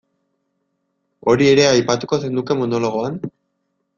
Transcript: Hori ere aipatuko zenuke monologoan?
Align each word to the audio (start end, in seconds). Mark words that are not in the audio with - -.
Hori 1.33 1.51
ere 1.51 1.67
aipatuko 1.73 2.21
zenuke 2.25 2.59
monologoan? 2.63 3.21